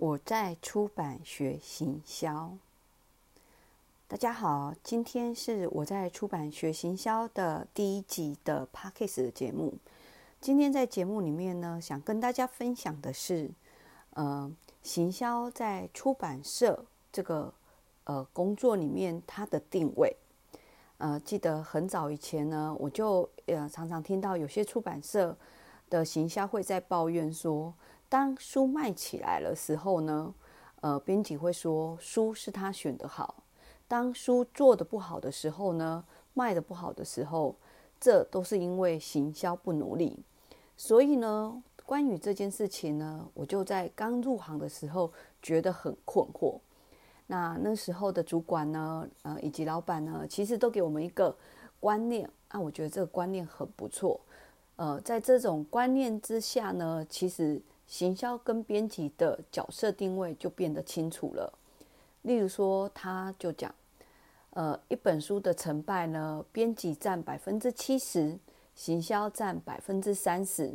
[0.00, 2.56] 我在出版学行销。
[4.08, 9.74] 大家好，今天是我在出版学行销的第一集的 Podcast 的节目。
[10.40, 13.50] 今天在节目里面呢，想跟大家分享的是，
[14.14, 14.50] 呃，
[14.82, 16.82] 行销在出版社
[17.12, 17.52] 这个
[18.04, 20.16] 呃工作里面它的定位。
[20.96, 25.36] 呃，记得很早以前呢，我就呃常常听到有些出版社
[25.90, 27.74] 的行销会在抱怨说。
[28.10, 30.34] 当书卖起来了时候呢，
[30.80, 33.44] 呃，编辑会说书是他选的好。
[33.86, 37.54] 当书做的不好的时候呢，卖的不好的时候，
[38.00, 40.24] 这都是因为行销不努力。
[40.76, 46.58] 所以呢，关于这件事情呢，我就在刚入行的时候觉得很困惑。
[47.28, 51.32] 那那时候的主管呢，呃，以及老板呢，其实都给我们一个
[51.78, 54.20] 观念啊，我觉得这个观念很不错。
[54.74, 57.62] 呃，在这种观念之下呢，其实。
[57.90, 61.52] 行销跟编辑的角色定位就变得清楚了。
[62.22, 63.74] 例如说，他就讲，
[64.50, 68.38] 呃，一本书的成败呢，编辑占百分之七十，
[68.76, 70.72] 行销占百分之三十。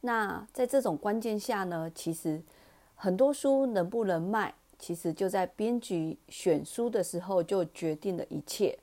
[0.00, 2.42] 那在这种关键下呢，其实
[2.96, 8.76] 很多书能不能卖，其实就在编辑选书的时候就决定了一切。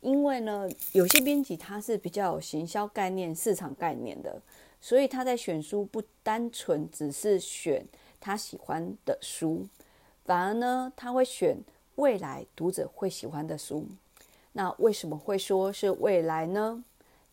[0.00, 4.40] 因为呢，有些编辑他是比较有行销概念、市场概念的。
[4.80, 7.86] 所以他在选书不单纯只是选
[8.18, 9.66] 他喜欢的书，
[10.24, 11.58] 反而呢他会选
[11.96, 13.86] 未来读者会喜欢的书。
[14.52, 16.82] 那为什么会说是未来呢？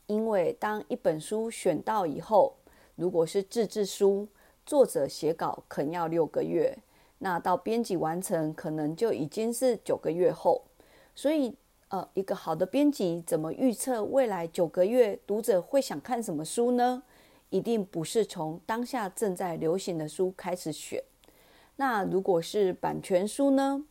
[0.06, 2.53] 因为当一本书选到以后，
[2.95, 4.28] 如果是自制书，
[4.66, 6.78] 作者写稿可能要六个月，
[7.20, 10.62] 那到编辑完成可能就已经是九个月后。
[11.16, 11.56] 所以
[11.90, 17.02] 呃，一个好的编辑怎么预测未来九个月读者会想看什么书呢？
[17.50, 21.02] 一定不是从当下正在流行的书开始选。
[21.78, 23.84] 那如果是版权书呢？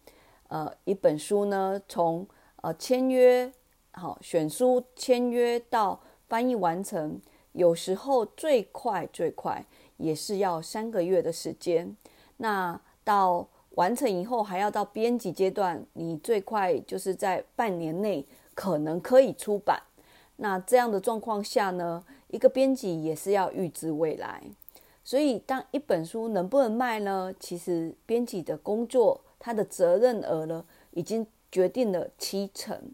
[0.49, 2.27] 呃，一本书呢，从
[2.63, 3.51] 呃签约
[3.93, 7.21] 好选书签约到翻译完成，
[7.53, 9.65] 有时候最快最快
[9.97, 11.97] 也是要三个月的时间。
[12.37, 18.25] 那到完成以后，还要到编辑阶段，你最快就是在半年内
[18.55, 19.83] 可能可以出版。
[20.37, 22.05] 那这样的状况下呢？
[22.29, 24.43] 一个编辑也是要预知未来，
[25.05, 27.33] 所以当一本书能不能卖呢？
[27.39, 32.91] 其实编辑的工作，他的责任额呢，已经决定了七成。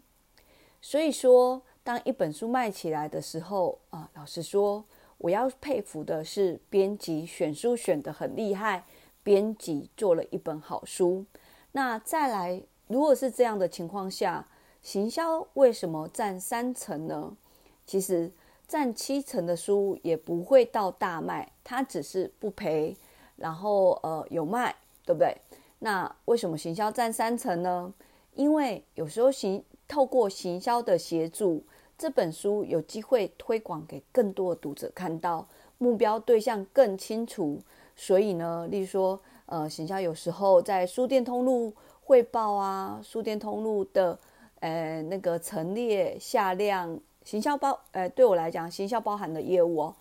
[0.79, 4.85] 所以说，当一本书卖起来的时候啊，老实说，
[5.17, 8.85] 我要佩服的是编辑选书选得很厉害，
[9.23, 11.25] 编辑做了一本好书。
[11.71, 14.47] 那再来，如果是这样的情况下，
[14.83, 17.35] 行销为什么占三成呢？
[17.87, 18.31] 其实。
[18.73, 22.97] 占七成的书也不会到大卖，它只是不赔，
[23.35, 24.75] 然后呃有卖，
[25.05, 25.37] 对不对？
[25.77, 27.93] 那为什么行销占三成呢？
[28.33, 31.63] 因为有时候行透过行销的协助，
[31.99, 35.47] 这本书有机会推广给更多的读者看到，
[35.77, 37.59] 目标对象更清楚。
[37.95, 44.17] 所以呢，例如说呃行销有时候在书店通路汇报啊，书店通路的
[44.61, 46.99] 呃那个陈列下量。
[47.23, 49.95] 行销包，呃，对我来讲，行销包含的业务哦，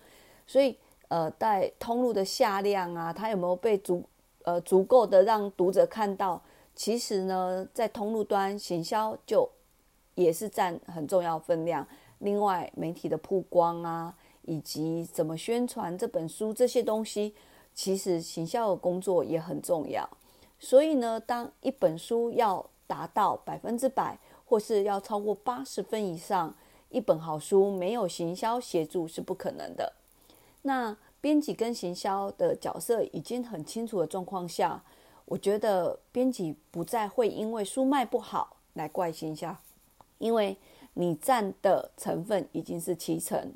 [0.47, 0.77] 所以，
[1.09, 4.03] 呃，在通路的下量啊，它有没有被足，
[4.43, 6.43] 呃，足够的让读者看到？
[6.75, 9.49] 其实呢，在通路端行销就
[10.15, 11.87] 也是占很重要分量。
[12.19, 17.34] 另外，媒体的曝光啊，以及怎么宣传这本书这些东西，
[17.75, 20.09] 其实行销的工作也很重要。
[20.59, 26.54] 所以呢，当一本书要达到百分之百，或是要超过八十分以上。
[26.92, 29.94] 一本好书没有行销协助是不可能的。
[30.62, 34.82] 那编辑跟行销的角色已经很清楚的状况下，
[35.25, 39.56] 我觉得编辑不再会因为书卖不好来怪行销，
[40.19, 40.56] 因为
[40.94, 43.53] 你占的成分已经是七成。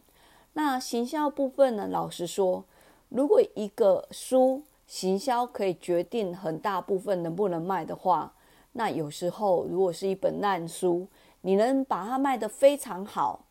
[0.54, 1.86] 那行销部分呢？
[1.86, 2.64] 老实说，
[3.10, 8.32] 如果一个书行销可以决定很大部分能不能卖的话，
[8.72, 11.06] 那有时候如果是一本烂书。
[11.46, 13.44] 你能把它卖得非常好，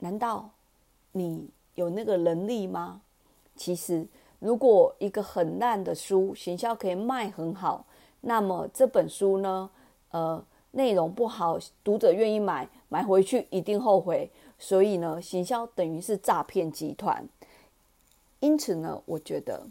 [0.00, 0.50] 难道
[1.12, 3.02] 你有那个能力吗？
[3.54, 4.04] 其实，
[4.40, 7.86] 如果一个很烂的书，行销可以卖很好，
[8.22, 9.70] 那么这本书呢，
[10.10, 14.28] 呃，内容不好，读者愿意买，买回去一定后悔。
[14.58, 17.24] 所以呢，行销等于是诈骗集团。
[18.40, 19.64] 因此呢，我觉得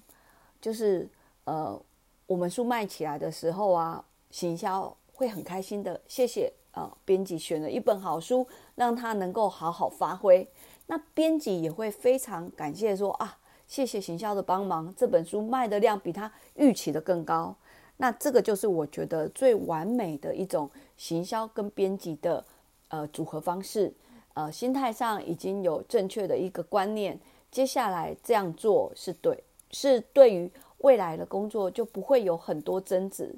[0.62, 1.10] 就是
[1.44, 1.78] 呃，
[2.26, 6.00] 我们书卖起来的时候啊，行销会很开心的。
[6.08, 6.54] 谢谢。
[6.74, 10.48] 呃，编辑选了一本好书，让他能够好好发挥。
[10.88, 13.38] 那编辑也会非常感谢说啊，
[13.68, 17.56] 谢谢行销的帮忙，这本书卖的量比他预期的更高。
[17.98, 22.44] 那这个就是我觉得最完美的一种行销跟编辑的
[22.90, 23.94] 呃组合方式。
[24.34, 27.18] 呃，心态上已经有正确的一个观念，
[27.52, 33.34] 接下来这样做是对，是对于未来的工作就不会有很多争执。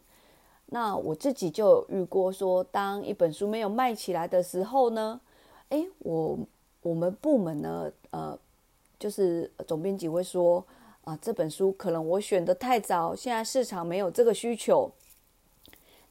[0.67, 5.19] 那我自己就有遇过，说当一本书没有卖起来的时候呢，
[5.69, 6.39] 诶，我
[6.81, 8.37] 我们部门呢，呃，
[8.99, 10.63] 就是总编辑会说，
[11.03, 14.91] 啊，这本书可能我选的太早，现在市场没有这个需求。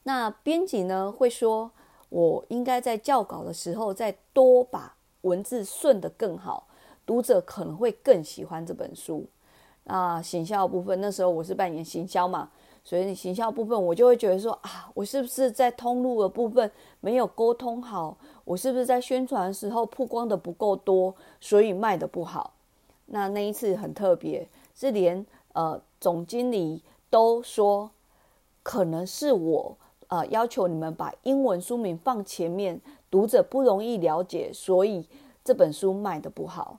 [0.03, 1.71] 那编辑呢会说。
[2.09, 6.65] 我应该在校稿的时候再多把文字顺得更好，
[7.05, 9.25] 读者可能会更喜欢这本书。
[9.83, 12.51] 那行销部分，那时候我是扮演行销嘛，
[12.85, 16.71] 所以行销部分我就会觉得说啊，我是不是在通路的部分
[17.01, 18.15] 没有沟通好？
[18.45, 22.53] 我是不是在宣传的时候曝光的不够多，所以卖的不好？
[23.07, 27.89] 那那一次很特别，是连呃总经理都说
[28.63, 29.77] 可能是我。
[30.07, 32.79] 呃，要求你们把英文书名放前面，
[33.09, 35.03] 读者不容易了解，所以
[35.43, 36.77] 这本书卖的不好。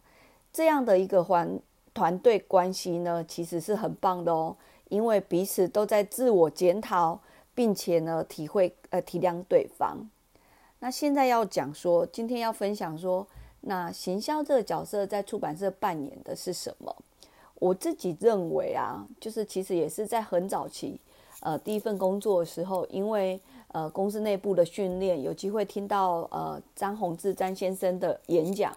[0.52, 1.58] 这样的一个环
[1.92, 4.56] 团队关系呢，其实是很棒的哦，
[4.88, 7.20] 因为彼此都在自我检讨，
[7.54, 9.98] 并且呢，体会呃体谅对方。
[10.78, 13.26] 那现在要讲说，今天要分享说，
[13.62, 16.94] 那行销这个角色在出版社扮演的是什么？
[17.58, 21.00] 我自己认为啊，就是其实也是在很早期。
[21.40, 28.76] 呃，第一份工作的时候，因为呃公司内部的训练，有机会听到呃张宏志张先生的演讲。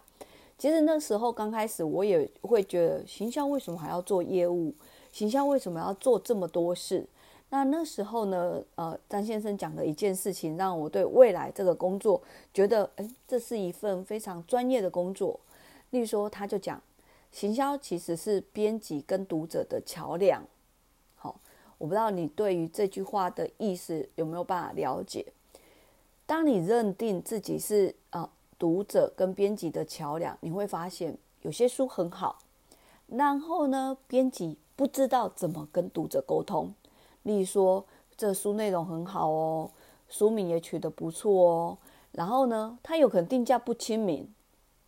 [0.58, 4.74] 其实那时候刚开始，我也会觉得行销为什么还要做业务？
[5.12, 7.06] 行销为什么要做这么多事？
[7.52, 12.22] 那那时候呢，呃，张先生讲的一件事情，让我对未来这个工作
[12.54, 15.40] 觉得，哎，这是一份非常专业的工作。
[15.90, 16.80] 例如说，他就讲，
[17.32, 20.46] 行销其实是编辑跟读者的桥梁。
[21.16, 21.40] 好
[21.80, 25.26] 我不知道你对于这句话的意思有没有办法了解？
[26.28, 28.30] 当你认定自己是呃
[28.60, 32.38] 读者跟编辑的桥梁，你会发现有些书很好，
[33.08, 36.74] 然后呢，编辑不知道怎么跟读者沟通。
[37.24, 37.84] 例如说，
[38.16, 39.70] 这书内容很好哦，
[40.08, 41.78] 书名也取得不错哦，
[42.14, 44.26] 然后呢，它有可能定价不亲民。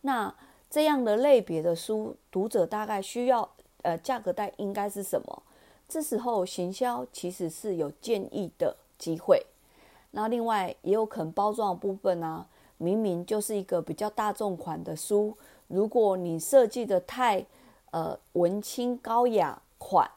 [0.00, 0.34] 那
[0.70, 3.46] 这样的类别的书，读者大概需要
[3.82, 5.42] 呃价格带应该是什么？
[5.86, 9.44] 这时候行销其实是有建议的机会，
[10.12, 12.46] 那另外也有可能包装的部分呢，
[12.78, 15.36] 明明就是一个比较大众款的书，
[15.68, 17.44] 如果你设计的太
[17.90, 20.08] 呃文青高雅款，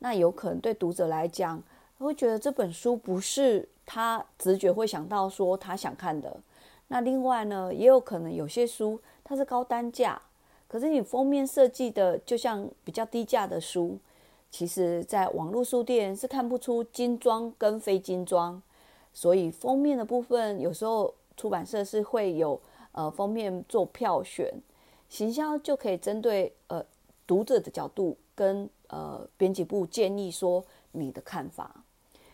[0.00, 1.62] 那有可能对读者来讲
[1.98, 6.36] 会觉得这本书不是他直觉会想到说他想看的。
[6.88, 10.20] 那另外呢，也有可能有些书它是高单价，
[10.66, 13.98] 可是你封面设计的就像比较低价的书。
[14.50, 18.60] 其实，在网络书店是看不出精装跟非精装，
[19.14, 22.60] 所以封面的部分有时候出版社是会有
[22.92, 24.52] 呃封面做票选，
[25.08, 26.84] 行销就可以针对呃
[27.26, 31.84] 读者的角度跟呃编辑部建议说你的看法。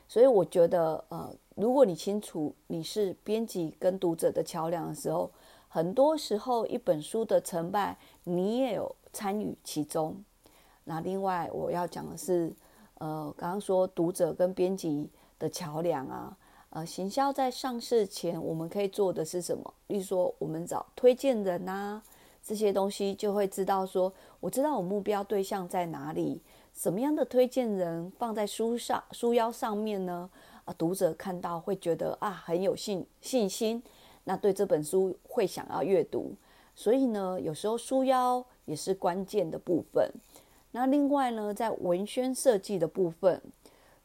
[0.07, 5.31] 所以我觉得呃，如果你清楚你是编辑跟读者的桥梁的时候，
[5.69, 10.17] 很多时候一本书的成败你也有参与其中。
[10.85, 12.51] 那另外我要讲的是，
[12.95, 16.35] 呃，刚刚说读者跟编辑的桥梁啊，
[16.71, 19.75] 呃，行销在上市前我们可以做的是什么？
[19.89, 22.03] 例如说，我们找推荐人呐，
[22.43, 26.41] 这些东西就会知道说，我知道我目标对象在哪里，
[26.75, 30.31] 什么样的推荐人放在书上书腰上面呢？
[30.65, 33.83] 啊，读者看到会觉得啊很有信信心，
[34.25, 36.35] 那对这本书会想要阅读。
[36.75, 40.11] 所以呢，有时候书腰也是关键的部分。
[40.71, 43.41] 那另外呢，在文宣设计的部分，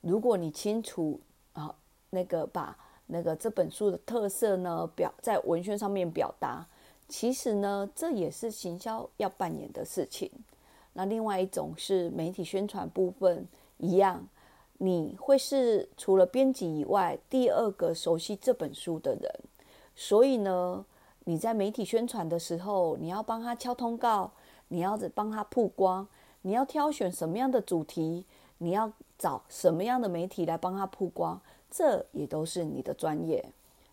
[0.02, 1.20] 如果你清楚
[1.52, 1.76] 啊，
[2.10, 2.76] 那个把
[3.08, 6.66] 那个这本书的特色呢表在文宣上面表达，
[7.14, 10.32] 其实呢，这也是行销要扮演的事情。
[10.94, 14.28] 那另外一种是媒体宣传部分一样，
[14.80, 19.32] 你会是除了编辑以外第二个熟悉这本书的人，
[19.96, 20.84] 所以呢，
[21.26, 24.32] 你在媒体宣传的时候，你要帮他敲通告，
[24.70, 26.08] 你要帮他曝光。
[26.42, 28.26] 你要挑选什么样的主题？
[28.58, 31.40] 你要找什么样的媒体来帮他曝光？
[31.70, 33.46] 这也都是你的专业。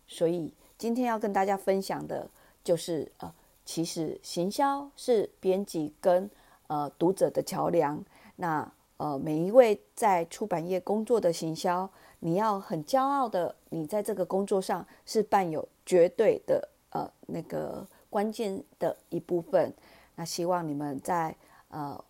[0.07, 2.27] 所以今天要跟大家分享的，
[2.63, 3.33] 就是呃，
[3.65, 6.29] 其实行销是编辑跟
[6.67, 8.03] 呃读者的桥梁。
[8.35, 11.89] 那呃，每一位在出版业工作的行销，
[12.19, 19.73] 你要很骄傲的，你在这个工作上是伴有绝对的呃那个关键的一部分。
[20.15, 21.35] 那希望你们在
[21.69, 22.03] 呃。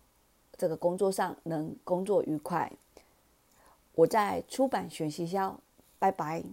[0.58, 2.70] 这个工作上能工作愉快。
[3.96, 5.58] 我在出版学习销，
[5.98, 6.44] 拜拜。